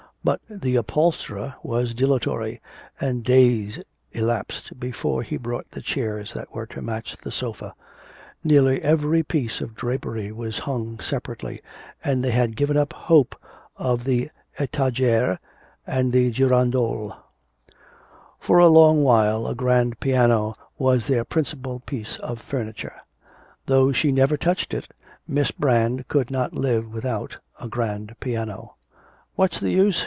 [0.23, 2.61] But the upholsterer was dilatory,
[2.99, 3.81] and days
[4.11, 7.73] elapsed before he brought the chairs that were to match the sofa;
[8.43, 11.63] nearly every piece of drapery was hung separately,
[12.03, 13.35] and they had given up hope
[13.77, 14.29] of the
[14.59, 15.39] etageres
[15.87, 17.13] and girondoles.
[18.39, 22.93] For a long while a grand piano was their principal piece of furniture.
[23.65, 24.85] Though she never touched it,
[25.27, 28.75] Miss Brand could not live without, a grand piano.
[29.33, 29.99] 'What's the use?'